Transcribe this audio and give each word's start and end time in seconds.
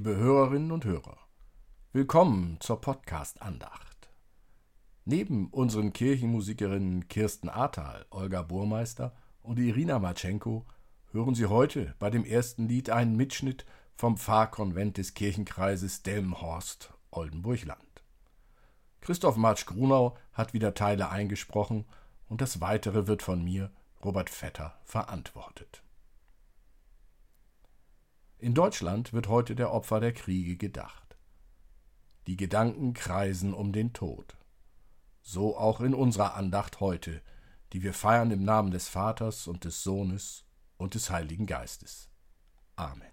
liebe 0.00 0.16
Hörerinnen 0.16 0.72
und 0.72 0.86
Hörer. 0.86 1.18
Willkommen 1.92 2.56
zur 2.60 2.80
Podcast-Andacht. 2.80 4.08
Neben 5.04 5.48
unseren 5.48 5.92
Kirchenmusikerinnen 5.92 7.06
Kirsten 7.08 7.50
Ahrtal, 7.50 8.06
Olga 8.08 8.40
Burmeister 8.40 9.14
und 9.42 9.58
Irina 9.58 9.98
Matschenko 9.98 10.64
hören 11.12 11.34
Sie 11.34 11.44
heute 11.44 11.94
bei 11.98 12.08
dem 12.08 12.24
ersten 12.24 12.66
Lied 12.66 12.88
einen 12.88 13.14
Mitschnitt 13.14 13.66
vom 13.94 14.16
Pfarrkonvent 14.16 14.96
des 14.96 15.12
Kirchenkreises 15.12 16.02
Delmenhorst-Oldenburg-Land. 16.02 18.02
Christoph 19.02 19.36
Marsch-Grunau 19.36 20.16
hat 20.32 20.54
wieder 20.54 20.72
Teile 20.72 21.10
eingesprochen 21.10 21.84
und 22.26 22.40
das 22.40 22.62
Weitere 22.62 23.06
wird 23.06 23.20
von 23.20 23.44
mir, 23.44 23.70
Robert 24.02 24.30
Vetter, 24.30 24.78
verantwortet. 24.82 25.82
In 28.40 28.54
Deutschland 28.54 29.12
wird 29.12 29.28
heute 29.28 29.54
der 29.54 29.70
Opfer 29.70 30.00
der 30.00 30.14
Kriege 30.14 30.56
gedacht. 30.56 31.18
Die 32.26 32.38
Gedanken 32.38 32.94
kreisen 32.94 33.52
um 33.52 33.70
den 33.70 33.92
Tod. 33.92 34.38
So 35.20 35.58
auch 35.58 35.82
in 35.82 35.92
unserer 35.92 36.36
Andacht 36.36 36.80
heute, 36.80 37.20
die 37.74 37.82
wir 37.82 37.92
feiern 37.92 38.30
im 38.30 38.42
Namen 38.42 38.70
des 38.70 38.88
Vaters 38.88 39.46
und 39.46 39.64
des 39.64 39.82
Sohnes 39.82 40.46
und 40.78 40.94
des 40.94 41.10
Heiligen 41.10 41.44
Geistes. 41.44 42.08
Amen. 42.76 43.09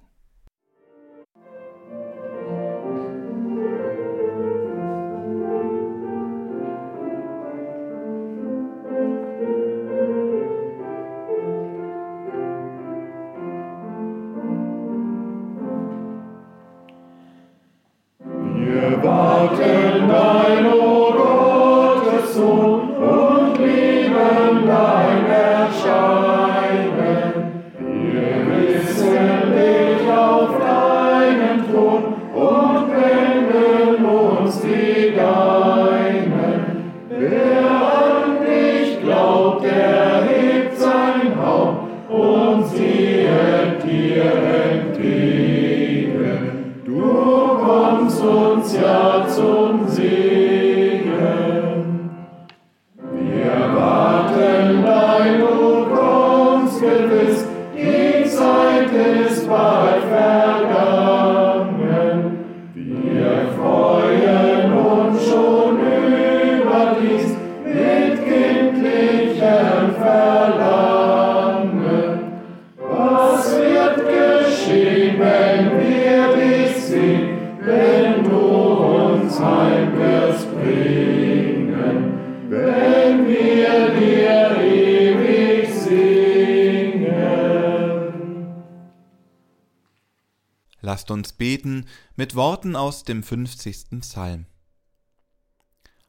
Lasst 91.07 91.11
uns 91.11 91.31
beten 91.31 91.85
mit 92.17 92.35
Worten 92.35 92.75
aus 92.75 93.05
dem 93.05 93.23
50. 93.23 94.01
Psalm. 94.01 94.45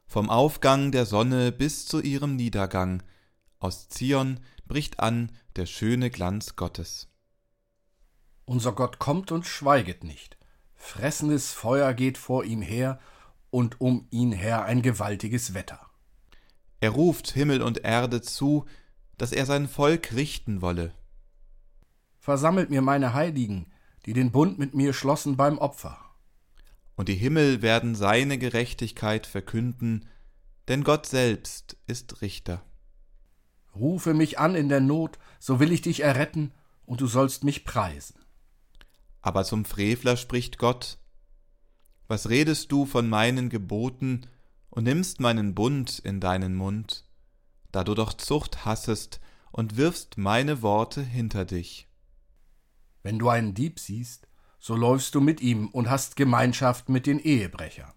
Vom 0.05 0.29
Aufgang 0.29 0.91
der 0.91 1.05
Sonne 1.05 1.53
bis 1.53 1.85
zu 1.85 2.01
ihrem 2.01 2.35
Niedergang, 2.35 3.01
aus 3.59 3.87
Zion 3.87 4.41
bricht 4.67 4.99
an 4.99 5.31
der 5.55 5.67
schöne 5.67 6.09
Glanz 6.09 6.57
Gottes. 6.57 7.07
Unser 8.43 8.73
Gott 8.73 8.99
kommt 8.99 9.31
und 9.31 9.45
schweiget 9.45 10.03
nicht. 10.03 10.37
Fressendes 10.75 11.53
Feuer 11.53 11.93
geht 11.93 12.17
vor 12.17 12.43
ihm 12.43 12.61
her 12.61 12.99
und 13.51 13.79
um 13.79 14.05
ihn 14.09 14.33
her 14.33 14.65
ein 14.65 14.81
gewaltiges 14.81 15.53
Wetter. 15.53 15.79
Er 16.81 16.89
ruft 16.89 17.31
Himmel 17.31 17.61
und 17.61 17.85
Erde 17.85 18.21
zu, 18.21 18.65
dass 19.17 19.31
er 19.31 19.45
sein 19.45 19.69
Volk 19.69 20.13
richten 20.13 20.61
wolle. 20.61 20.93
Versammelt 22.17 22.69
mir 22.69 22.81
meine 22.81 23.13
Heiligen, 23.13 23.71
die 24.05 24.13
den 24.13 24.31
Bund 24.31 24.59
mit 24.59 24.73
mir 24.73 24.93
schlossen 24.93 25.37
beim 25.37 25.57
Opfer. 25.57 25.97
Und 26.95 27.09
die 27.09 27.15
Himmel 27.15 27.61
werden 27.61 27.95
seine 27.95 28.37
Gerechtigkeit 28.37 29.25
verkünden, 29.25 30.05
denn 30.67 30.83
Gott 30.83 31.05
selbst 31.05 31.77
ist 31.87 32.21
Richter. 32.21 32.63
Rufe 33.75 34.13
mich 34.13 34.39
an 34.39 34.55
in 34.55 34.69
der 34.69 34.81
Not, 34.81 35.17
so 35.39 35.59
will 35.59 35.71
ich 35.71 35.81
dich 35.81 36.01
erretten, 36.01 36.51
und 36.85 37.01
du 37.01 37.07
sollst 37.07 37.43
mich 37.43 37.65
preisen. 37.65 38.19
Aber 39.21 39.43
zum 39.43 39.65
Frevler 39.65 40.17
spricht 40.17 40.57
Gott, 40.57 40.97
Was 42.07 42.29
redest 42.29 42.71
du 42.71 42.85
von 42.85 43.07
meinen 43.07 43.49
Geboten 43.49 44.25
und 44.69 44.85
nimmst 44.85 45.19
meinen 45.19 45.53
Bund 45.53 45.99
in 45.99 46.19
deinen 46.19 46.55
Mund, 46.55 47.05
da 47.71 47.83
du 47.83 47.93
doch 47.93 48.13
Zucht 48.13 48.65
hassest 48.65 49.19
und 49.51 49.77
wirfst 49.77 50.17
meine 50.17 50.61
Worte 50.61 51.01
hinter 51.01 51.45
dich? 51.45 51.88
Wenn 53.03 53.19
du 53.19 53.29
einen 53.29 53.53
Dieb 53.53 53.79
siehst, 53.79 54.27
so 54.59 54.75
läufst 54.75 55.15
du 55.15 55.21
mit 55.21 55.41
ihm 55.41 55.69
und 55.69 55.89
hast 55.89 56.15
Gemeinschaft 56.15 56.89
mit 56.89 57.05
den 57.05 57.19
Ehebrechern. 57.19 57.93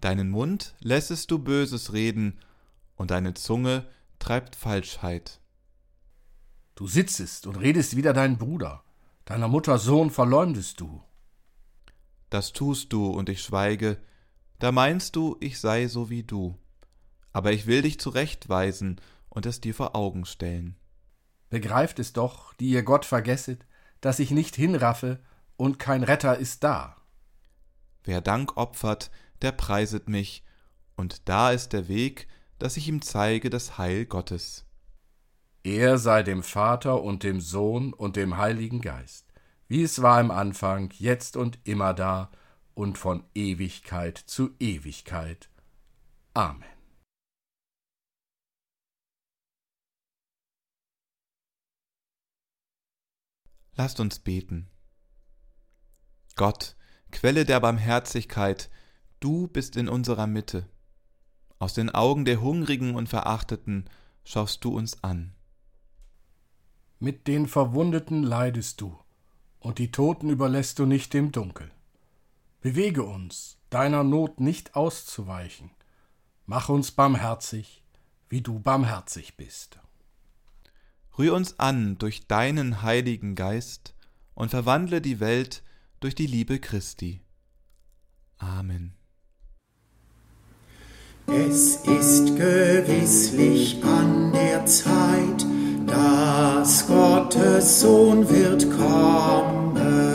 Deinen 0.00 0.30
Mund 0.30 0.74
lässest 0.80 1.30
du 1.30 1.38
Böses 1.38 1.92
reden, 1.92 2.38
und 2.96 3.10
deine 3.10 3.34
Zunge 3.34 3.86
treibt 4.18 4.56
Falschheit. 4.56 5.40
Du 6.74 6.86
sitzest 6.86 7.46
und 7.46 7.56
redest 7.56 7.96
wider 7.96 8.12
deinen 8.12 8.36
Bruder, 8.36 8.84
deiner 9.24 9.48
Mutter 9.48 9.78
Sohn 9.78 10.10
verleumdest 10.10 10.80
du. 10.80 11.02
Das 12.30 12.52
tust 12.52 12.92
du, 12.92 13.06
und 13.06 13.28
ich 13.28 13.42
schweige, 13.42 13.98
da 14.58 14.72
meinst 14.72 15.16
du, 15.16 15.36
ich 15.40 15.58
sei 15.60 15.88
so 15.88 16.10
wie 16.10 16.22
du. 16.22 16.58
Aber 17.32 17.52
ich 17.52 17.66
will 17.66 17.82
dich 17.82 17.98
zurechtweisen 18.00 19.00
und 19.28 19.46
es 19.46 19.60
dir 19.60 19.74
vor 19.74 19.96
Augen 19.96 20.24
stellen. 20.26 20.76
Begreift 21.48 21.98
es 21.98 22.12
doch, 22.12 22.54
die 22.54 22.70
ihr 22.70 22.82
Gott 22.82 23.04
vergesset, 23.04 23.66
dass 24.00 24.18
ich 24.18 24.30
nicht 24.30 24.56
hinraffe, 24.56 25.20
und 25.56 25.78
kein 25.78 26.02
Retter 26.04 26.38
ist 26.38 26.64
da. 26.64 26.96
Wer 28.04 28.20
Dank 28.20 28.56
opfert, 28.56 29.10
der 29.42 29.52
preiset 29.52 30.08
mich, 30.08 30.42
und 30.96 31.28
da 31.28 31.50
ist 31.50 31.72
der 31.72 31.88
Weg, 31.88 32.28
dass 32.58 32.76
ich 32.76 32.88
ihm 32.88 33.02
zeige 33.02 33.50
das 33.50 33.78
Heil 33.78 34.06
Gottes. 34.06 34.64
Er 35.62 35.98
sei 35.98 36.22
dem 36.22 36.42
Vater 36.42 37.02
und 37.02 37.22
dem 37.22 37.40
Sohn 37.40 37.92
und 37.92 38.16
dem 38.16 38.38
Heiligen 38.38 38.80
Geist, 38.80 39.26
wie 39.68 39.82
es 39.82 40.00
war 40.00 40.20
im 40.20 40.30
Anfang, 40.30 40.90
jetzt 40.96 41.36
und 41.36 41.58
immer 41.64 41.92
da 41.92 42.30
und 42.74 42.96
von 42.96 43.24
Ewigkeit 43.34 44.16
zu 44.16 44.50
Ewigkeit. 44.58 45.50
Amen. 46.32 46.79
Lasst 53.82 53.98
uns 53.98 54.18
beten. 54.18 54.68
Gott, 56.36 56.76
Quelle 57.12 57.46
der 57.46 57.60
Barmherzigkeit, 57.60 58.68
du 59.20 59.48
bist 59.48 59.74
in 59.74 59.88
unserer 59.88 60.26
Mitte. 60.26 60.68
Aus 61.58 61.72
den 61.72 61.88
Augen 61.88 62.26
der 62.26 62.42
Hungrigen 62.42 62.94
und 62.94 63.08
Verachteten 63.08 63.88
schaust 64.22 64.64
du 64.64 64.76
uns 64.76 65.02
an. 65.02 65.32
Mit 66.98 67.26
den 67.26 67.48
Verwundeten 67.48 68.22
leidest 68.22 68.82
du, 68.82 68.98
und 69.60 69.78
die 69.78 69.90
Toten 69.90 70.28
überlässt 70.28 70.78
du 70.78 70.84
nicht 70.84 71.14
dem 71.14 71.32
Dunkel. 71.32 71.70
Bewege 72.60 73.04
uns, 73.04 73.56
deiner 73.70 74.04
Not 74.04 74.40
nicht 74.40 74.74
auszuweichen. 74.76 75.70
Mach 76.44 76.68
uns 76.68 76.90
barmherzig, 76.90 77.82
wie 78.28 78.42
du 78.42 78.60
barmherzig 78.60 79.38
bist. 79.38 79.80
Rühr 81.18 81.34
uns 81.34 81.58
an 81.58 81.98
durch 81.98 82.26
deinen 82.26 82.82
Heiligen 82.82 83.34
Geist 83.34 83.94
und 84.34 84.50
verwandle 84.50 85.00
die 85.00 85.20
Welt 85.20 85.62
durch 86.00 86.14
die 86.14 86.26
Liebe 86.26 86.58
Christi. 86.58 87.20
Amen. 88.38 88.94
Es 91.26 91.76
ist 91.76 92.36
gewisslich 92.36 93.76
an 93.84 94.32
der 94.32 94.66
Zeit, 94.66 95.46
dass 95.86 96.86
Gottes 96.88 97.80
Sohn 97.80 98.28
wird 98.28 98.68
kommen. 98.70 100.10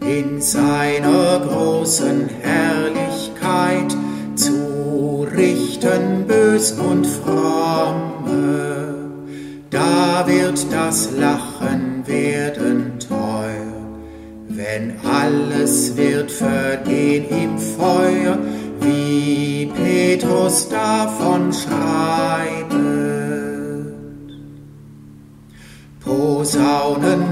In 0.00 0.40
seiner 0.40 1.40
großen 1.40 2.28
Herrlichkeit 2.28 3.94
zu 4.34 5.28
richten 5.32 6.26
bös 6.26 6.72
und 6.72 7.06
fromme. 7.06 8.99
Da 9.70 10.24
wird 10.26 10.66
das 10.72 11.10
Lachen 11.16 12.04
werden 12.04 12.98
teuer, 12.98 13.86
wenn 14.48 14.94
alles 15.08 15.96
wird 15.96 16.32
vergehen 16.32 17.26
im 17.28 17.56
Feuer, 17.56 18.36
wie 18.80 19.70
Petrus 19.72 20.68
davon 20.68 21.52
schreibt. 21.52 22.74
Posaunen 26.00 27.29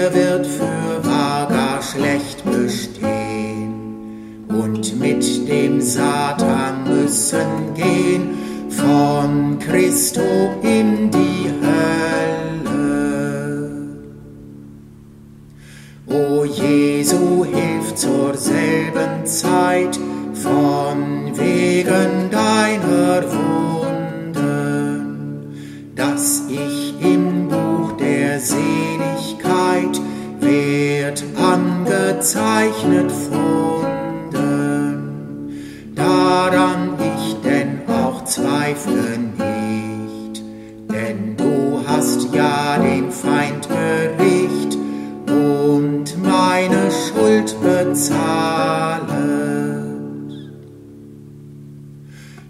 er 0.00 0.14
wird 0.14 0.46
für 0.46 1.04
wahr 1.04 1.82
schlecht 1.82 2.44
bestehen. 2.44 4.46
Und 4.48 4.98
mit 4.98 5.48
dem 5.48 5.80
Satan 5.80 6.19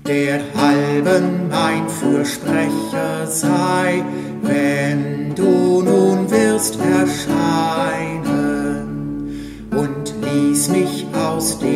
Der 0.07 0.41
halben 0.57 1.49
mein 1.51 1.89
Fürsprecher 1.89 3.27
sei, 3.27 4.03
wenn 4.43 5.35
du 5.35 5.83
nun 5.83 6.31
wirst 6.31 6.79
erscheinen. 6.81 8.11
Und 9.71 10.15
ließ 10.23 10.69
mich 10.71 11.07
aus 11.15 11.59
dem 11.59 11.70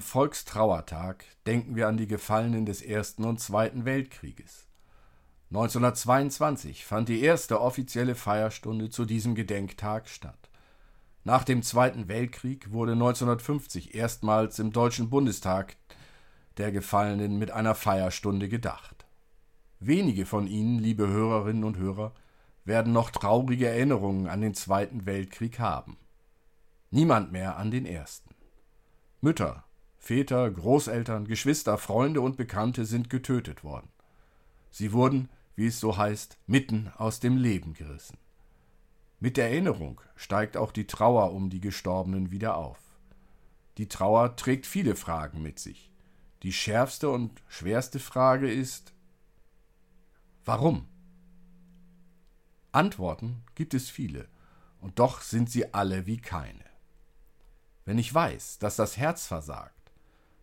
Volkstrauertag, 0.00 1.24
denken 1.46 1.76
wir 1.76 1.88
an 1.88 1.96
die 1.96 2.06
Gefallenen 2.06 2.66
des 2.66 2.82
Ersten 2.82 3.24
und 3.24 3.40
Zweiten 3.40 3.84
Weltkrieges. 3.84 4.66
1922 5.50 6.84
fand 6.84 7.08
die 7.08 7.22
erste 7.22 7.60
offizielle 7.60 8.14
Feierstunde 8.14 8.90
zu 8.90 9.04
diesem 9.04 9.34
Gedenktag 9.34 10.08
statt. 10.08 10.50
Nach 11.24 11.44
dem 11.44 11.62
Zweiten 11.62 12.08
Weltkrieg 12.08 12.72
wurde 12.72 12.92
1950 12.92 13.94
erstmals 13.94 14.58
im 14.58 14.72
Deutschen 14.72 15.10
Bundestag 15.10 15.76
der 16.56 16.72
Gefallenen 16.72 17.38
mit 17.38 17.50
einer 17.50 17.74
Feierstunde 17.74 18.48
gedacht. 18.48 19.06
Wenige 19.80 20.26
von 20.26 20.46
Ihnen, 20.46 20.78
liebe 20.78 21.08
Hörerinnen 21.08 21.64
und 21.64 21.78
Hörer, 21.78 22.12
werden 22.64 22.92
noch 22.92 23.10
traurige 23.10 23.68
Erinnerungen 23.68 24.28
an 24.28 24.40
den 24.40 24.54
Zweiten 24.54 25.06
Weltkrieg 25.06 25.58
haben. 25.58 25.96
Niemand 26.90 27.32
mehr 27.32 27.56
an 27.56 27.70
den 27.70 27.86
Ersten. 27.86 28.34
Mütter, 29.20 29.64
Väter, 30.00 30.50
Großeltern, 30.50 31.26
Geschwister, 31.26 31.76
Freunde 31.76 32.22
und 32.22 32.38
Bekannte 32.38 32.86
sind 32.86 33.10
getötet 33.10 33.62
worden. 33.62 33.90
Sie 34.70 34.92
wurden, 34.92 35.28
wie 35.56 35.66
es 35.66 35.78
so 35.78 35.98
heißt, 35.98 36.38
mitten 36.46 36.90
aus 36.96 37.20
dem 37.20 37.36
Leben 37.36 37.74
gerissen. 37.74 38.16
Mit 39.20 39.36
der 39.36 39.50
Erinnerung 39.50 40.00
steigt 40.16 40.56
auch 40.56 40.72
die 40.72 40.86
Trauer 40.86 41.32
um 41.32 41.50
die 41.50 41.60
Gestorbenen 41.60 42.30
wieder 42.30 42.56
auf. 42.56 42.78
Die 43.76 43.88
Trauer 43.88 44.36
trägt 44.36 44.66
viele 44.66 44.96
Fragen 44.96 45.42
mit 45.42 45.58
sich. 45.58 45.92
Die 46.42 46.54
schärfste 46.54 47.10
und 47.10 47.42
schwerste 47.46 47.98
Frage 47.98 48.50
ist 48.50 48.94
Warum? 50.46 50.88
Antworten 52.72 53.42
gibt 53.54 53.74
es 53.74 53.90
viele, 53.90 54.28
und 54.80 54.98
doch 54.98 55.20
sind 55.20 55.50
sie 55.50 55.74
alle 55.74 56.06
wie 56.06 56.16
keine. 56.16 56.64
Wenn 57.84 57.98
ich 57.98 58.12
weiß, 58.12 58.58
dass 58.58 58.76
das 58.76 58.96
Herz 58.96 59.26
versagt, 59.26 59.79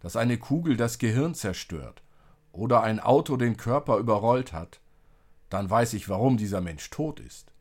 dass 0.08 0.16
eine 0.16 0.38
Kugel 0.38 0.78
das 0.78 1.00
Gehirn 1.00 1.36
zerstört 1.36 2.02
oder 2.54 2.82
ein 2.82 3.02
Auto 3.02 3.36
den 3.36 3.58
Körper 3.58 3.98
überrollt 3.98 4.54
hat, 4.54 4.80
dann 5.50 5.70
weiß 5.70 5.92
ich, 5.96 6.08
warum 6.08 6.38
dieser 6.38 6.62
Mensch 6.62 6.90
tot 6.92 7.20
ist. 7.20 7.52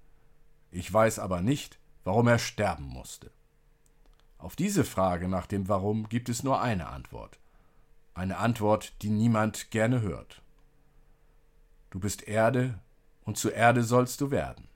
Ich 0.71 0.93
weiß 0.93 1.19
aber 1.19 1.41
nicht, 1.41 1.81
warum 2.05 2.29
er 2.29 2.39
sterben 2.39 2.85
musste. 2.85 3.33
Auf 4.39 4.55
diese 4.55 4.85
Frage 4.85 5.27
nach 5.27 5.47
dem 5.47 5.69
Warum 5.69 6.09
gibt 6.09 6.29
es 6.29 6.45
nur 6.45 6.61
eine 6.61 6.87
Antwort. 6.87 7.41
Eine 8.15 8.37
Antwort, 8.37 8.93
die 9.03 9.11
niemand 9.11 9.73
gerne 9.73 10.01
hört. 10.03 10.41
Du 11.91 11.99
bist 11.99 12.29
Erde 12.29 12.79
und 13.25 13.37
zu 13.37 13.51
Erde 13.51 13.83
sollst 13.83 14.21
du 14.21 14.31
werden. 14.31 14.69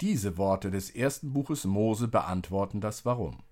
Diese 0.00 0.38
Worte 0.38 0.70
des 0.70 0.90
ersten 0.90 1.32
Buches 1.32 1.64
Mose 1.64 2.06
beantworten 2.06 2.80
das 2.80 3.04
Warum. 3.04 3.42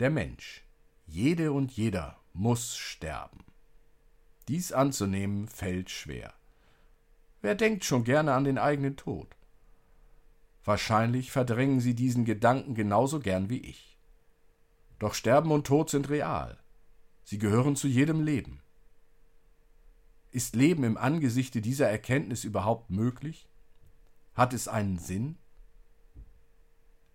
Der 0.00 0.10
Mensch, 0.10 0.63
jede 1.06 1.52
und 1.52 1.72
jeder, 1.72 2.18
muss 2.32 2.76
sterben. 2.76 3.44
Dies 4.48 4.72
anzunehmen 4.72 5.48
fällt 5.48 5.90
schwer. 5.90 6.34
Wer 7.40 7.54
denkt 7.54 7.84
schon 7.84 8.04
gerne 8.04 8.34
an 8.34 8.44
den 8.44 8.58
eigenen 8.58 8.96
Tod? 8.96 9.28
Wahrscheinlich 10.64 11.30
verdrängen 11.30 11.80
sie 11.80 11.94
diesen 11.94 12.24
Gedanken 12.24 12.74
genauso 12.74 13.20
gern 13.20 13.50
wie 13.50 13.60
ich. 13.60 13.98
Doch 14.98 15.14
Sterben 15.14 15.50
und 15.50 15.66
Tod 15.66 15.90
sind 15.90 16.08
real. 16.08 16.58
Sie 17.24 17.38
gehören 17.38 17.76
zu 17.76 17.86
jedem 17.86 18.22
Leben. 18.22 18.60
Ist 20.30 20.56
Leben 20.56 20.84
im 20.84 20.96
Angesichte 20.96 21.60
dieser 21.60 21.88
Erkenntnis 21.88 22.44
überhaupt 22.44 22.90
möglich? 22.90 23.48
Hat 24.34 24.52
es 24.52 24.66
einen 24.66 24.98
Sinn? 24.98 25.36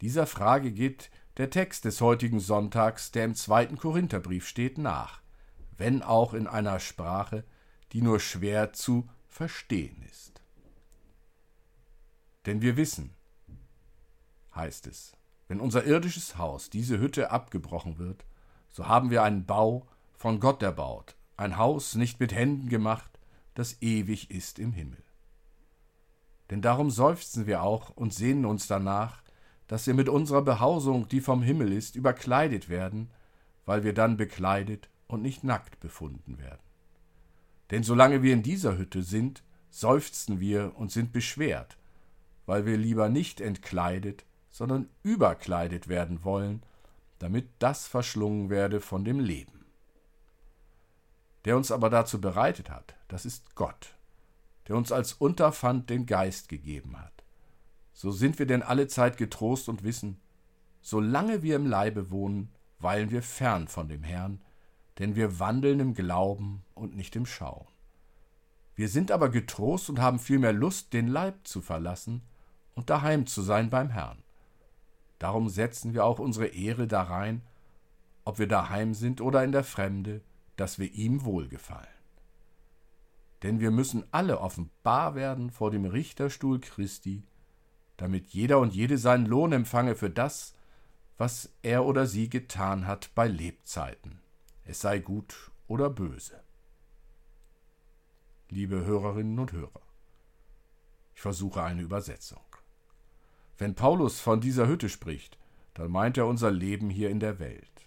Dieser 0.01 0.25
Frage 0.25 0.71
geht 0.71 1.09
der 1.39 1.49
Text 1.49 1.85
des 1.85 2.01
heutigen 2.01 2.41
Sonntags, 2.41 3.11
der 3.11 3.23
im 3.23 3.33
zweiten 3.33 3.77
Korintherbrief 3.77 4.45
steht, 4.45 4.77
nach, 4.77 5.21
wenn 5.77 6.03
auch 6.03 6.33
in 6.33 6.47
einer 6.47 6.81
Sprache, 6.81 7.45
die 7.93 8.01
nur 8.01 8.19
schwer 8.19 8.73
zu 8.73 9.07
verstehen 9.29 10.03
ist. 10.11 10.41
Denn 12.45 12.61
wir 12.61 12.75
wissen, 12.75 13.15
heißt 14.53 14.85
es, 14.87 15.13
wenn 15.47 15.61
unser 15.61 15.85
irdisches 15.85 16.37
Haus, 16.37 16.69
diese 16.69 16.99
Hütte, 16.99 17.31
abgebrochen 17.31 17.99
wird, 17.99 18.25
so 18.69 18.89
haben 18.89 19.09
wir 19.09 19.23
einen 19.23 19.45
Bau 19.45 19.87
von 20.17 20.41
Gott 20.41 20.61
erbaut, 20.61 21.15
ein 21.37 21.55
Haus 21.55 21.95
nicht 21.95 22.19
mit 22.19 22.33
Händen 22.33 22.67
gemacht, 22.67 23.17
das 23.55 23.81
ewig 23.81 24.29
ist 24.29 24.59
im 24.59 24.73
Himmel. 24.73 25.01
Denn 26.49 26.61
darum 26.61 26.91
seufzen 26.91 27.47
wir 27.47 27.63
auch 27.63 27.91
und 27.91 28.13
sehnen 28.13 28.43
uns 28.43 28.67
danach, 28.67 29.23
dass 29.69 29.85
wir 29.85 29.93
mit 29.93 30.09
unserer 30.09 30.41
Behausung, 30.41 31.07
die 31.07 31.21
vom 31.21 31.43
Himmel 31.43 31.71
ist, 31.71 31.95
überkleidet 31.95 32.69
werden, 32.69 33.11
weil 33.65 33.83
wir 33.83 33.93
dann 33.93 34.17
bekleidet 34.17 34.89
und 35.07 35.21
nicht 35.21 35.43
nackt 35.43 35.79
befunden 35.79 36.39
werden. 36.39 36.59
Denn 37.69 37.83
solange 37.83 38.23
wir 38.23 38.33
in 38.33 38.41
dieser 38.41 38.79
Hütte 38.79 39.03
sind, 39.03 39.43
seufzen 39.69 40.39
wir 40.39 40.73
und 40.75 40.91
sind 40.91 41.13
beschwert, 41.13 41.77
weil 42.47 42.65
wir 42.65 42.77
lieber 42.77 43.09
nicht 43.09 43.41
entkleidet, 43.41 44.25
sondern 44.49 44.89
überkleidet 45.03 45.87
werden 45.87 46.23
wollen, 46.23 46.63
damit 47.19 47.47
das 47.59 47.85
verschlungen 47.85 48.49
werde 48.49 48.81
von 48.81 49.05
dem 49.05 49.19
Leben. 49.19 49.65
Der 51.45 51.55
uns 51.55 51.71
aber 51.71 51.91
dazu 51.91 52.19
bereitet 52.19 52.71
hat, 52.71 52.95
das 53.07 53.23
ist 53.23 53.53
Gott, 53.53 53.93
der 54.67 54.75
uns 54.75 54.91
als 54.91 55.13
Unterpfand 55.13 55.91
den 55.91 56.07
Geist 56.07 56.49
gegeben 56.49 56.99
hat. 56.99 57.18
So 58.01 58.11
sind 58.11 58.39
wir 58.39 58.45
denn 58.45 58.63
alle 58.63 58.87
Zeit 58.87 59.17
getrost 59.17 59.67
und 59.67 59.83
wissen, 59.83 60.21
solange 60.79 61.43
wir 61.43 61.57
im 61.57 61.65
Leibe 61.65 62.11
wohnen, 62.11 62.47
weilen 62.79 63.11
wir 63.11 63.21
fern 63.21 63.67
von 63.67 63.89
dem 63.89 64.03
Herrn, 64.03 64.39
denn 64.99 65.17
wir 65.17 65.37
wandeln 65.37 65.81
im 65.81 65.93
Glauben 65.93 66.63
und 66.75 66.95
nicht 66.95 67.17
im 67.17 67.25
Schauen. 67.25 67.67
Wir 68.73 68.87
sind 68.87 69.11
aber 69.11 69.27
getrost 69.27 69.89
und 69.89 69.99
haben 69.99 70.17
vielmehr 70.17 70.53
Lust, 70.53 70.93
den 70.93 71.09
Leib 71.09 71.45
zu 71.45 71.59
verlassen 71.59 72.21
und 72.73 72.89
daheim 72.89 73.27
zu 73.27 73.41
sein 73.41 73.69
beim 73.69 73.89
Herrn. 73.89 74.23
Darum 75.17 75.49
setzen 75.49 75.93
wir 75.93 76.05
auch 76.05 76.19
unsere 76.19 76.47
Ehre 76.47 76.87
darein, 76.87 77.41
ob 78.23 78.39
wir 78.39 78.47
daheim 78.47 78.93
sind 78.93 79.19
oder 79.19 79.43
in 79.43 79.51
der 79.51 79.65
Fremde, 79.65 80.21
dass 80.55 80.79
wir 80.79 80.89
ihm 80.93 81.25
wohlgefallen. 81.25 81.85
Denn 83.43 83.59
wir 83.59 83.71
müssen 83.71 84.05
alle 84.11 84.39
offenbar 84.39 85.15
werden 85.15 85.51
vor 85.51 85.69
dem 85.69 85.83
Richterstuhl 85.83 86.61
Christi, 86.61 87.23
damit 87.99 88.29
jeder 88.29 88.59
und 88.59 88.73
jede 88.73 88.97
seinen 88.97 89.25
Lohn 89.25 89.51
empfange 89.51 89.93
für 89.93 90.09
das, 90.09 90.55
was 91.17 91.51
er 91.63 91.83
oder 91.83 92.07
sie 92.07 92.29
getan 92.29 92.87
hat 92.87 93.13
bei 93.13 93.27
Lebzeiten, 93.27 94.21
es 94.63 94.79
sei 94.79 94.99
gut 94.99 95.51
oder 95.67 95.89
böse. 95.89 96.41
Liebe 98.47 98.85
Hörerinnen 98.85 99.37
und 99.37 99.51
Hörer, 99.51 99.81
ich 101.13 101.21
versuche 101.21 101.61
eine 101.61 101.81
Übersetzung. 101.81 102.41
Wenn 103.57 103.75
Paulus 103.75 104.21
von 104.21 104.39
dieser 104.39 104.67
Hütte 104.67 104.87
spricht, 104.87 105.37
dann 105.73 105.91
meint 105.91 106.17
er 106.17 106.25
unser 106.25 106.51
Leben 106.51 106.89
hier 106.89 107.09
in 107.09 107.19
der 107.19 107.37
Welt. 107.39 107.85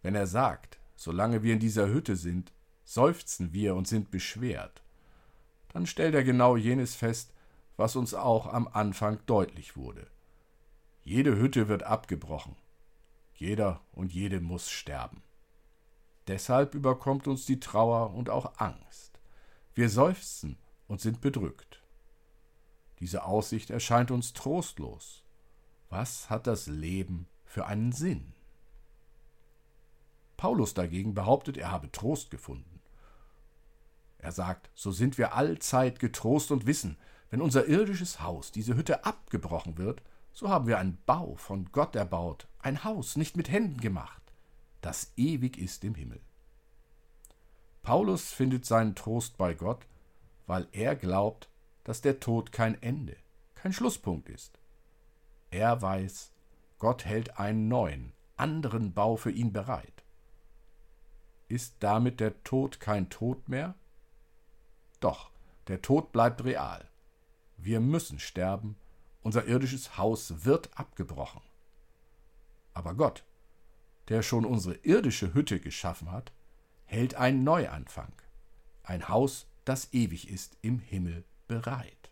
Wenn 0.00 0.14
er 0.14 0.26
sagt, 0.26 0.80
solange 0.96 1.42
wir 1.42 1.52
in 1.52 1.60
dieser 1.60 1.88
Hütte 1.88 2.16
sind, 2.16 2.52
seufzen 2.84 3.52
wir 3.52 3.74
und 3.74 3.86
sind 3.86 4.10
beschwert, 4.10 4.82
dann 5.74 5.84
stellt 5.84 6.14
er 6.14 6.24
genau 6.24 6.56
jenes 6.56 6.94
fest, 6.94 7.34
was 7.78 7.94
uns 7.94 8.12
auch 8.12 8.46
am 8.52 8.68
Anfang 8.68 9.20
deutlich 9.26 9.76
wurde. 9.76 10.08
Jede 11.04 11.36
Hütte 11.36 11.68
wird 11.68 11.84
abgebrochen. 11.84 12.56
Jeder 13.34 13.80
und 13.92 14.12
jede 14.12 14.40
muss 14.40 14.68
sterben. 14.68 15.22
Deshalb 16.26 16.74
überkommt 16.74 17.28
uns 17.28 17.46
die 17.46 17.60
Trauer 17.60 18.12
und 18.14 18.30
auch 18.30 18.58
Angst. 18.58 19.20
Wir 19.74 19.88
seufzen 19.88 20.58
und 20.88 21.00
sind 21.00 21.20
bedrückt. 21.20 21.80
Diese 22.98 23.24
Aussicht 23.24 23.70
erscheint 23.70 24.10
uns 24.10 24.32
trostlos. 24.32 25.22
Was 25.88 26.28
hat 26.28 26.48
das 26.48 26.66
Leben 26.66 27.28
für 27.44 27.66
einen 27.66 27.92
Sinn? 27.92 28.34
Paulus 30.36 30.74
dagegen 30.74 31.14
behauptet, 31.14 31.56
er 31.56 31.70
habe 31.70 31.92
Trost 31.92 32.32
gefunden. 32.32 32.80
Er 34.18 34.32
sagt, 34.32 34.68
so 34.74 34.90
sind 34.90 35.16
wir 35.16 35.34
allzeit 35.34 36.00
getrost 36.00 36.50
und 36.50 36.66
wissen, 36.66 36.98
wenn 37.30 37.42
unser 37.42 37.66
irdisches 37.66 38.20
Haus, 38.20 38.52
diese 38.52 38.76
Hütte, 38.76 39.04
abgebrochen 39.04 39.78
wird, 39.78 40.02
so 40.32 40.48
haben 40.48 40.66
wir 40.66 40.78
einen 40.78 40.98
Bau 41.04 41.34
von 41.36 41.70
Gott 41.72 41.96
erbaut, 41.96 42.46
ein 42.60 42.84
Haus 42.84 43.16
nicht 43.16 43.36
mit 43.36 43.50
Händen 43.50 43.80
gemacht, 43.80 44.22
das 44.80 45.12
ewig 45.16 45.58
ist 45.58 45.84
im 45.84 45.94
Himmel. 45.94 46.20
Paulus 47.82 48.32
findet 48.32 48.64
seinen 48.66 48.94
Trost 48.94 49.36
bei 49.36 49.54
Gott, 49.54 49.86
weil 50.46 50.68
er 50.72 50.94
glaubt, 50.94 51.48
dass 51.84 52.00
der 52.00 52.20
Tod 52.20 52.52
kein 52.52 52.80
Ende, 52.82 53.16
kein 53.54 53.72
Schlusspunkt 53.72 54.28
ist. 54.28 54.58
Er 55.50 55.80
weiß, 55.80 56.32
Gott 56.78 57.04
hält 57.04 57.38
einen 57.38 57.68
neuen, 57.68 58.12
anderen 58.36 58.92
Bau 58.92 59.16
für 59.16 59.30
ihn 59.30 59.52
bereit. 59.52 60.04
Ist 61.48 61.76
damit 61.80 62.20
der 62.20 62.42
Tod 62.44 62.78
kein 62.78 63.08
Tod 63.08 63.48
mehr? 63.48 63.74
Doch, 65.00 65.30
der 65.68 65.80
Tod 65.80 66.12
bleibt 66.12 66.44
real. 66.44 66.86
Wir 67.58 67.80
müssen 67.80 68.18
sterben, 68.18 68.76
unser 69.22 69.44
irdisches 69.46 69.98
Haus 69.98 70.44
wird 70.44 70.70
abgebrochen. 70.78 71.42
Aber 72.72 72.94
Gott, 72.94 73.24
der 74.08 74.22
schon 74.22 74.44
unsere 74.44 74.76
irdische 74.76 75.34
Hütte 75.34 75.60
geschaffen 75.60 76.10
hat, 76.12 76.32
hält 76.86 77.16
einen 77.16 77.44
Neuanfang, 77.44 78.12
ein 78.84 79.08
Haus, 79.08 79.46
das 79.64 79.92
ewig 79.92 80.30
ist 80.30 80.56
im 80.62 80.78
Himmel 80.78 81.24
bereit. 81.48 82.10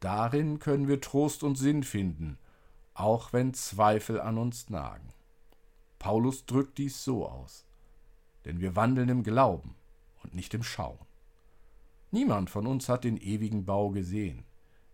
Darin 0.00 0.60
können 0.60 0.88
wir 0.88 1.00
Trost 1.00 1.42
und 1.42 1.56
Sinn 1.56 1.82
finden, 1.82 2.38
auch 2.94 3.32
wenn 3.32 3.52
Zweifel 3.52 4.20
an 4.20 4.38
uns 4.38 4.70
nagen. 4.70 5.12
Paulus 5.98 6.46
drückt 6.46 6.78
dies 6.78 7.04
so 7.04 7.28
aus, 7.28 7.64
denn 8.44 8.60
wir 8.60 8.76
wandeln 8.76 9.08
im 9.08 9.24
Glauben 9.24 9.74
und 10.22 10.34
nicht 10.34 10.54
im 10.54 10.62
Schauen. 10.62 10.98
Niemand 12.12 12.50
von 12.50 12.66
uns 12.66 12.90
hat 12.90 13.04
den 13.04 13.16
ewigen 13.16 13.64
Bau 13.64 13.88
gesehen, 13.88 14.44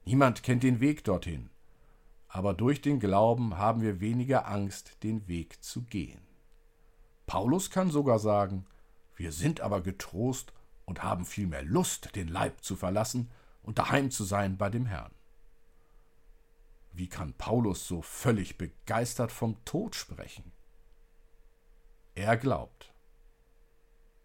niemand 0.05 0.45
kennt 0.45 0.63
den 0.63 0.79
Weg 0.79 1.03
dorthin, 1.03 1.51
aber 2.29 2.55
durch 2.55 2.81
den 2.81 3.01
Glauben 3.01 3.59
haben 3.59 3.81
wir 3.81 4.01
weniger 4.01 4.47
Angst, 4.47 5.03
den 5.03 5.27
Weg 5.27 5.61
zu 5.61 5.83
gehen. 5.83 6.21
Paulus 7.27 7.71
kann 7.71 7.91
sogar 7.91 8.21
sagen, 8.21 8.67
wir 9.17 9.33
sind 9.33 9.61
aber 9.61 9.81
getrost 9.81 10.53
und 10.85 11.03
haben 11.03 11.27
vielmehr 11.27 11.65
Lust, 11.65 12.15
den 12.15 12.29
Leib 12.29 12.63
zu 12.63 12.77
verlassen 12.77 13.29
und 13.65 13.79
daheim 13.79 14.13
zu 14.13 14.23
sein 14.23 14.57
bei 14.57 14.71
dem 14.71 14.87
Herrn. 14.87 15.13
Wie 16.93 17.09
kann 17.09 17.33
Paulus 17.33 17.89
so 17.89 18.01
völlig 18.01 18.59
begeistert 18.59 19.33
vom 19.33 19.57
Tod 19.65 19.97
sprechen? 19.97 20.53
Er 22.15 22.37
glaubt. 22.37 22.93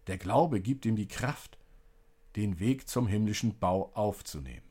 Der 0.06 0.20
Glaube 0.20 0.62
gibt 0.62 0.86
ihm 0.86 0.96
die 0.96 1.08
Kraft, 1.08 1.58
den 2.36 2.60
Weg 2.60 2.88
zum 2.88 3.08
himmlischen 3.08 3.60
Bau 3.60 3.92
aufzunehmen. 3.94 4.68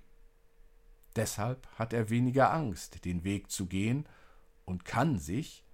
Deshalb 1.16 1.66
hat 1.78 1.92
er 1.92 2.10
weniger 2.10 2.52
Angst, 2.52 3.04
den 3.04 3.24
Weg 3.24 3.50
zu 3.50 3.66
gehen 3.66 4.06
und 4.64 4.84
kann 4.84 5.18
sich, 5.18 5.64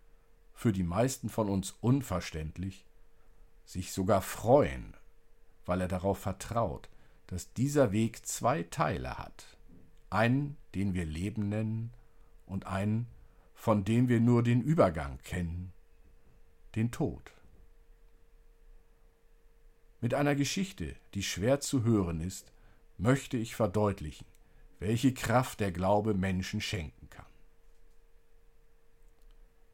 für 0.52 0.72
die 0.72 0.82
meisten 0.82 1.28
von 1.28 1.48
uns 1.48 1.70
unverständlich, 1.80 2.84
sich 3.64 3.92
sogar 3.92 4.22
freuen, 4.22 4.96
weil 5.66 5.80
er 5.80 5.88
darauf 5.88 6.18
vertraut, 6.18 6.88
dass 7.28 7.52
dieser 7.52 7.92
Weg 7.92 8.26
zwei 8.26 8.64
Teile 8.64 9.18
hat. 9.18 9.56
Einen, 10.10 10.56
den 10.74 10.94
wir 10.94 11.04
Leben 11.04 11.48
nennen, 11.48 11.92
und 12.46 12.66
einen, 12.66 13.06
von 13.54 13.84
dem 13.84 14.08
wir 14.08 14.20
nur 14.20 14.42
den 14.42 14.62
Übergang 14.62 15.18
kennen, 15.22 15.72
den 16.74 16.90
Tod. 16.90 17.32
Mit 20.00 20.14
einer 20.14 20.36
Geschichte, 20.36 20.94
die 21.14 21.24
schwer 21.24 21.60
zu 21.60 21.82
hören 21.82 22.20
ist, 22.20 22.52
möchte 22.98 23.36
ich 23.36 23.56
verdeutlichen, 23.56 24.26
welche 24.78 25.12
Kraft 25.12 25.58
der 25.58 25.72
Glaube 25.72 26.14
Menschen 26.14 26.60
schenken 26.60 27.10
kann. 27.10 27.26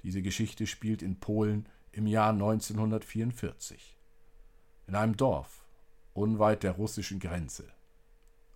Diese 0.02 0.22
Geschichte 0.22 0.66
spielt 0.66 1.02
in 1.02 1.20
Polen 1.20 1.68
im 1.92 2.06
Jahr 2.06 2.30
1944. 2.30 3.96
In 4.86 4.94
einem 4.94 5.16
Dorf, 5.16 5.66
unweit 6.14 6.62
der 6.62 6.72
russischen 6.72 7.20
Grenze. 7.20 7.64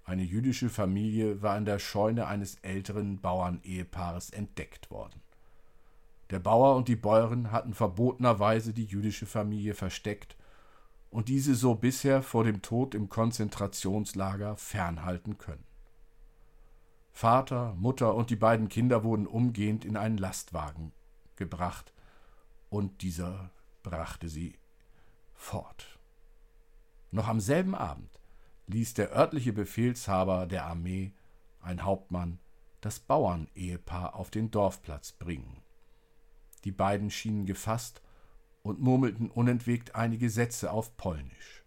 Eine 0.04 0.22
jüdische 0.22 0.70
Familie 0.70 1.42
war 1.42 1.58
in 1.58 1.66
der 1.66 1.78
Scheune 1.78 2.26
eines 2.26 2.54
älteren 2.56 3.20
Bauernehepaares 3.20 4.30
entdeckt 4.30 4.90
worden. 4.90 5.20
Der 6.30 6.38
Bauer 6.38 6.76
und 6.76 6.88
die 6.88 6.96
Bäuerin 6.96 7.52
hatten 7.52 7.74
verbotenerweise 7.74 8.72
die 8.72 8.86
jüdische 8.86 9.26
Familie 9.26 9.74
versteckt 9.74 10.37
und 11.10 11.28
diese 11.28 11.54
so 11.54 11.74
bisher 11.74 12.22
vor 12.22 12.44
dem 12.44 12.62
Tod 12.62 12.94
im 12.94 13.08
Konzentrationslager 13.08 14.56
fernhalten 14.56 15.38
können. 15.38 15.64
Vater, 17.12 17.74
Mutter 17.74 18.14
und 18.14 18.30
die 18.30 18.36
beiden 18.36 18.68
Kinder 18.68 19.02
wurden 19.02 19.26
umgehend 19.26 19.84
in 19.84 19.96
einen 19.96 20.18
Lastwagen 20.18 20.92
gebracht, 21.36 21.92
und 22.70 23.02
dieser 23.02 23.50
brachte 23.82 24.28
sie 24.28 24.58
fort. 25.34 25.98
Noch 27.10 27.26
am 27.26 27.40
selben 27.40 27.74
Abend 27.74 28.20
ließ 28.66 28.94
der 28.94 29.12
örtliche 29.16 29.52
Befehlshaber 29.52 30.46
der 30.46 30.66
Armee, 30.66 31.12
ein 31.62 31.82
Hauptmann, 31.82 32.38
das 32.80 33.00
Bauernehepaar 33.00 34.14
auf 34.14 34.30
den 34.30 34.50
Dorfplatz 34.50 35.12
bringen. 35.12 35.62
Die 36.64 36.72
beiden 36.72 37.10
schienen 37.10 37.46
gefasst 37.46 38.02
und 38.62 38.80
murmelten 38.80 39.30
unentwegt 39.30 39.94
einige 39.94 40.30
Sätze 40.30 40.70
auf 40.70 40.96
Polnisch. 40.96 41.64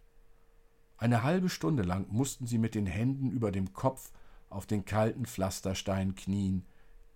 Eine 0.98 1.24
halbe 1.24 1.50
Stunde 1.50 1.84
lang 1.84 2.06
mussten 2.10 2.46
sie 2.46 2.58
mit 2.58 2.76
den 2.76 2.86
Händen 2.86 3.32
über 3.32 3.52
dem 3.52 3.74
Kopf 3.74 4.12
auf 4.50 4.66
den 4.66 4.86
kalten 4.86 5.26
Pflasterstein 5.26 6.16
knien, 6.16 6.66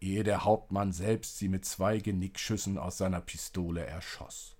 ehe 0.01 0.23
der 0.23 0.43
Hauptmann 0.43 0.91
selbst 0.91 1.37
sie 1.37 1.49
mit 1.49 1.65
zwei 1.65 1.99
Genickschüssen 1.99 2.77
aus 2.77 2.97
seiner 2.97 3.21
Pistole 3.21 3.85
erschoss. 3.85 4.55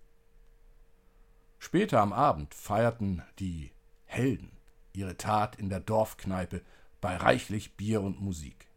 Später 1.57 2.01
am 2.01 2.13
Abend 2.13 2.53
feierten 2.53 3.23
die 3.39 3.71
Helden 4.05 4.51
ihre 4.93 5.17
Tat 5.17 5.55
in 5.55 5.69
der 5.69 5.79
Dorfkneipe 5.79 6.61
bei 7.01 7.17
reichlich 7.17 7.75
Bier 7.75 8.01
und 8.01 8.21
Musik. 8.21 8.67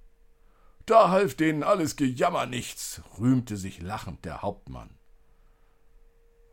Da 0.87 1.11
half 1.11 1.35
denen 1.35 1.63
alles 1.63 1.97
Gejammer 1.97 2.47
nichts, 2.47 3.03
rühmte 3.19 3.57
sich 3.57 3.81
lachend 3.81 4.25
der 4.25 4.43
Hauptmann. 4.43 4.98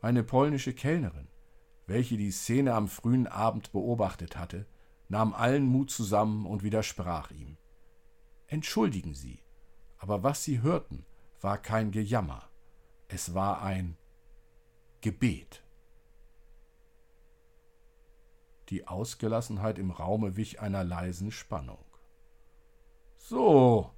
Eine 0.05 0.23
polnische 0.23 0.75
Kellnerin, 0.75 1.29
welche 1.87 2.15
die 2.15 2.29
Szene 2.29 2.75
am 2.75 2.87
frühen 2.87 3.25
Abend 3.25 3.71
beobachtet 3.71 4.37
hatte, 4.37 4.67
nahm 5.09 5.33
allen 5.33 5.65
Mut 5.65 5.89
zusammen 5.89 6.45
und 6.45 6.61
widersprach 6.61 7.31
ihm. 7.31 7.57
Entschuldigen 8.45 9.15
Sie, 9.15 9.41
aber 9.97 10.21
was 10.21 10.43
Sie 10.43 10.61
hörten, 10.61 11.07
war 11.41 11.57
kein 11.57 11.89
Gejammer, 11.89 12.47
es 13.07 13.33
war 13.33 13.63
ein 13.63 13.97
Gebet. 15.01 15.63
Die 18.69 18.87
Ausgelassenheit 18.87 19.79
im 19.79 19.89
Raume 19.89 20.35
wich 20.35 20.59
einer 20.59 20.83
leisen 20.83 21.31
Spannung. 21.31 21.83
So, 23.17 23.89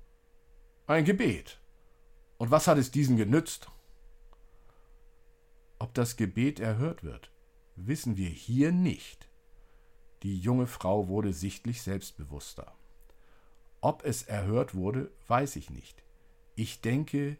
ein 0.85 1.03
Gebet. 1.03 1.59
Und 2.37 2.49
was 2.49 2.65
hat 2.69 2.77
es 2.77 2.91
diesen 2.91 3.17
genützt? 3.17 3.69
Ob 5.87 5.93
das 5.93 6.17
Gebet 6.17 6.59
erhört 6.59 7.05
wird, 7.05 7.31
wissen 7.77 8.17
wir 8.17 8.27
hier 8.27 8.73
nicht. 8.73 9.29
Die 10.21 10.37
junge 10.37 10.67
Frau 10.67 11.07
wurde 11.07 11.31
sichtlich 11.31 11.81
selbstbewusster. 11.81 12.75
Ob 13.79 14.03
es 14.03 14.23
erhört 14.23 14.75
wurde, 14.75 15.09
weiß 15.27 15.55
ich 15.55 15.69
nicht. 15.69 16.03
Ich 16.55 16.81
denke, 16.81 17.37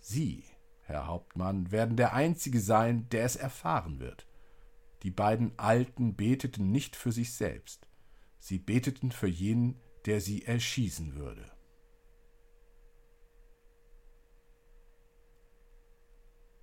Sie, 0.00 0.42
Herr 0.80 1.06
Hauptmann, 1.06 1.70
werden 1.70 1.98
der 1.98 2.14
Einzige 2.14 2.60
sein, 2.60 3.10
der 3.10 3.26
es 3.26 3.36
erfahren 3.36 4.00
wird. 4.00 4.26
Die 5.02 5.10
beiden 5.10 5.52
Alten 5.58 6.16
beteten 6.16 6.72
nicht 6.72 6.96
für 6.96 7.12
sich 7.12 7.34
selbst, 7.34 7.86
sie 8.38 8.58
beteten 8.58 9.12
für 9.12 9.28
jenen, 9.28 9.78
der 10.06 10.22
sie 10.22 10.46
erschießen 10.46 11.14
würde. 11.14 11.44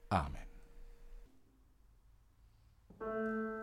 Amen. 0.10 0.49
Música 3.00 3.59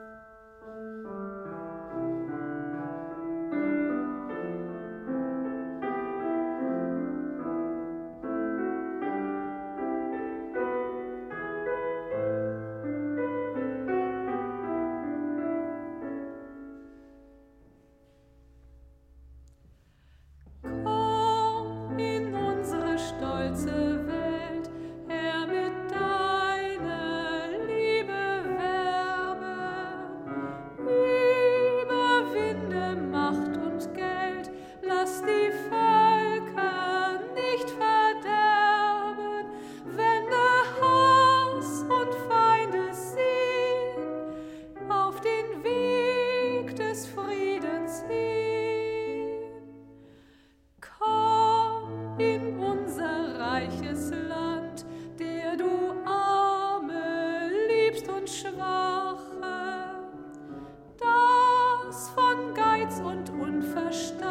afastar. 63.76 64.25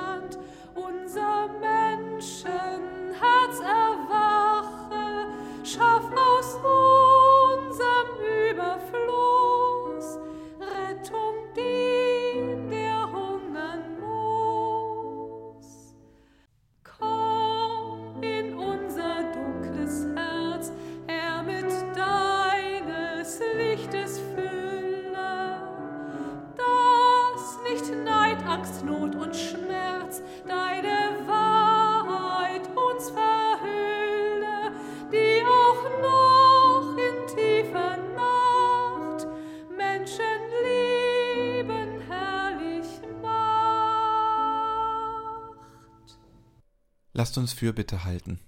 Lasst 47.35 47.51
uns 47.51 47.59
Fürbitte 47.59 48.05
halten. 48.05 48.39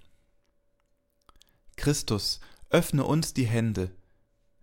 Christus, 1.76 2.40
öffne 2.70 3.04
uns 3.04 3.34
die 3.34 3.46
Hände, 3.46 3.94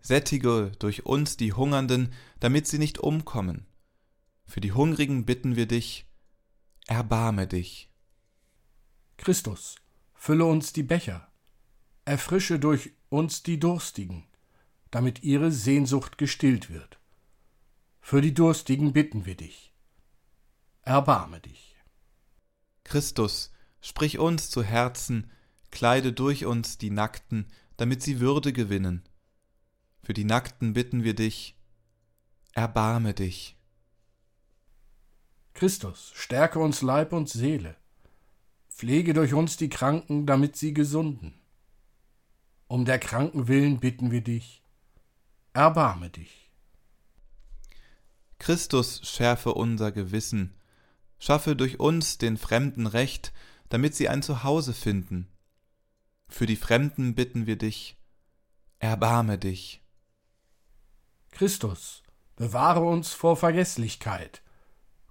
sättige 0.01 0.71
durch 0.79 1.05
uns 1.05 1.37
die 1.37 1.53
Hungernden, 1.53 2.11
damit 2.39 2.65
sie 2.65 2.79
nicht 2.79 2.97
umkommen. 2.97 3.67
Für 4.47 4.61
die 4.61 4.71
Hungrigen 4.71 5.25
bitten 5.27 5.55
wir 5.55 5.67
dich, 5.67 6.07
erbarme 6.87 7.45
dich. 7.45 7.91
Christus, 9.17 9.75
fülle 10.15 10.45
uns 10.45 10.73
die 10.73 10.81
Becher, 10.81 11.31
erfrische 12.05 12.57
durch 12.57 12.93
uns 13.09 13.43
die 13.43 13.59
Durstigen, 13.59 14.25
damit 14.89 15.21
ihre 15.21 15.51
Sehnsucht 15.51 16.17
gestillt 16.17 16.71
wird. 16.71 16.97
Für 18.01 18.21
die 18.21 18.33
Durstigen 18.33 18.91
bitten 18.91 19.27
wir 19.27 19.37
dich. 19.37 19.71
Erbarme 20.81 21.41
dich. 21.41 21.75
Christus, 22.83 23.51
sprich 23.85 24.17
uns 24.17 24.49
zu 24.49 24.63
Herzen, 24.63 25.29
kleide 25.69 26.11
durch 26.11 26.45
uns 26.45 26.79
die 26.79 26.89
Nackten, 26.89 27.45
damit 27.77 28.01
sie 28.01 28.19
Würde 28.19 28.51
gewinnen. 28.51 29.03
Für 30.01 30.15
die 30.15 30.23
Nackten 30.23 30.73
bitten 30.73 31.03
wir 31.03 31.13
dich, 31.13 31.55
erbarme 32.53 33.13
dich. 33.13 33.55
Christus, 35.53 36.11
stärke 36.15 36.57
uns 36.57 36.81
Leib 36.81 37.13
und 37.13 37.29
Seele, 37.29 37.75
pflege 38.71 39.13
durch 39.13 39.35
uns 39.35 39.55
die 39.55 39.69
Kranken, 39.69 40.25
damit 40.25 40.55
sie 40.55 40.73
gesunden. 40.73 41.39
Um 42.65 42.85
der 42.85 42.97
Kranken 42.97 43.47
willen 43.47 43.79
bitten 43.79 44.09
wir 44.09 44.21
dich, 44.21 44.63
erbarme 45.53 46.09
dich. 46.09 46.49
Christus 48.39 49.07
schärfe 49.07 49.53
unser 49.53 49.91
Gewissen, 49.91 50.55
schaffe 51.19 51.55
durch 51.55 51.79
uns 51.79 52.17
den 52.17 52.37
Fremden 52.37 52.87
Recht, 52.87 53.31
damit 53.69 53.95
sie 53.95 54.09
ein 54.09 54.21
Zuhause 54.21 54.73
finden. 54.73 55.27
Für 56.27 56.45
die 56.45 56.55
Fremden 56.55 57.15
bitten 57.15 57.45
wir 57.45 57.57
dich, 57.57 57.97
erbarme 58.79 59.37
dich. 59.37 59.81
Christus, 61.31 62.03
bewahre 62.35 62.81
uns 62.81 63.13
vor 63.13 63.37
Vergeßlichkeit, 63.37 64.41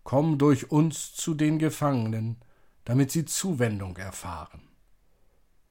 komm 0.03 0.39
durch 0.39 0.71
uns 0.71 1.15
zu 1.15 1.35
den 1.35 1.59
Gefangenen, 1.59 2.37
damit 2.85 3.11
sie 3.11 3.25
Zuwendung 3.25 3.97
erfahren. 3.97 4.63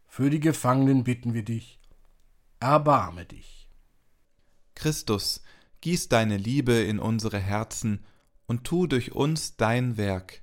Für 0.08 0.30
die 0.30 0.40
Gefangenen 0.40 1.04
bitten 1.04 1.34
wir 1.34 1.44
dich, 1.44 1.80
erbarme 2.60 3.26
dich. 3.26 3.68
Christus, 4.76 5.42
gieß 5.82 6.10
deine 6.10 6.38
Liebe 6.38 6.74
in 6.74 7.00
unsere 7.00 7.40
Herzen 7.40 8.06
und 8.46 8.64
tu 8.64 8.88
durch 8.88 9.12
uns 9.14 9.58
dein 9.58 9.98
Werk, 9.98 10.43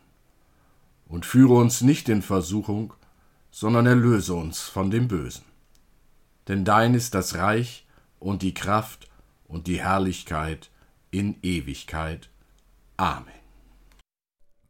Und 1.11 1.25
führe 1.25 1.55
uns 1.55 1.81
nicht 1.81 2.07
in 2.07 2.21
Versuchung, 2.21 2.93
sondern 3.51 3.85
erlöse 3.85 4.33
uns 4.33 4.61
von 4.61 4.91
dem 4.91 5.09
Bösen. 5.09 5.43
Denn 6.47 6.63
dein 6.63 6.93
ist 6.93 7.13
das 7.13 7.35
Reich 7.35 7.85
und 8.17 8.41
die 8.43 8.53
Kraft 8.53 9.09
und 9.43 9.67
die 9.67 9.81
Herrlichkeit 9.81 10.71
in 11.11 11.35
Ewigkeit. 11.41 12.29
Amen. 12.95 13.27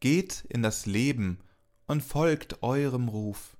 Geht 0.00 0.44
in 0.48 0.64
das 0.64 0.84
Leben 0.84 1.38
und 1.86 2.02
folgt 2.02 2.64
eurem 2.64 3.06
Ruf. 3.06 3.56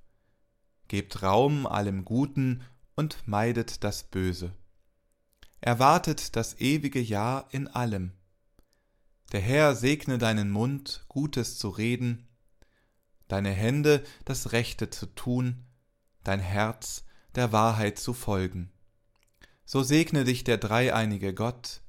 Gebt 0.89 1.23
Raum 1.23 1.65
allem 1.65 2.03
Guten 2.03 2.63
und 2.95 3.17
meidet 3.25 3.85
das 3.85 4.03
Böse. 4.03 4.51
Erwartet 5.61 6.35
das 6.35 6.59
ewige 6.59 6.99
Jahr 6.99 7.47
in 7.51 7.69
allem. 7.69 8.11
Der 9.31 9.39
Herr 9.39 9.73
segne 9.73 10.17
deinen 10.17 10.51
Mund, 10.51 11.05
Gutes 11.07 11.57
zu 11.57 11.69
reden, 11.69 12.27
deine 13.27 13.51
Hände 13.51 14.03
das 14.25 14.51
Rechte 14.51 14.89
zu 14.89 15.05
tun, 15.07 15.65
dein 16.23 16.39
Herz 16.39 17.05
der 17.35 17.51
Wahrheit 17.51 17.99
zu 17.99 18.13
folgen. 18.13 18.71
So 19.65 19.83
segne 19.83 20.23
dich 20.23 20.43
der 20.43 20.57
dreieinige 20.57 21.33
Gott, 21.33 21.81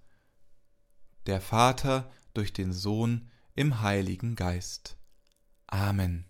der 1.26 1.40
Vater 1.40 2.10
durch 2.34 2.52
den 2.52 2.72
Sohn 2.72 3.30
im 3.54 3.80
Heiligen 3.80 4.36
Geist. 4.36 4.96
Amen. 5.66 6.24